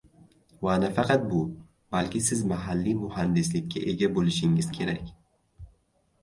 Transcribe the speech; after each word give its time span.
Va 0.67 0.77
nafaqat 0.83 1.27
bu, 1.33 1.41
balki 1.95 2.21
siz 2.29 2.41
mahalliy 2.53 2.97
muhandislikka 3.03 3.85
ega 3.93 4.11
boʻlishingiz 4.17 4.73
kerak. 4.81 5.15